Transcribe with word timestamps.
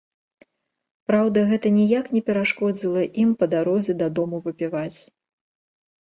Праўда, 1.09 1.41
гэта 1.51 1.67
ніяк 1.75 2.05
не 2.17 2.21
перашкодзіла 2.29 3.03
ім 3.25 3.29
па 3.43 3.49
дарозе 3.51 3.95
дадому 3.99 4.39
выпіваць. 4.47 4.97